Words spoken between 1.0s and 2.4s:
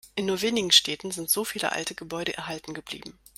sind so viele alte Gebäude